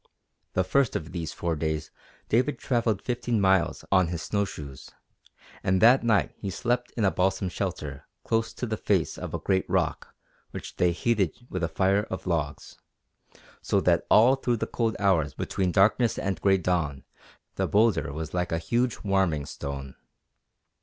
[0.53, 1.91] The first of these four days
[2.27, 4.89] David travelled fifteen miles on his snow shoes,
[5.63, 9.37] and that night he slept in a balsam shelter close to the face of a
[9.37, 10.15] great rock
[10.49, 12.77] which they heated with a fire of logs,
[13.61, 17.03] so that all through the cold hours between darkness and gray dawn
[17.53, 19.93] the boulder was like a huge warming stone.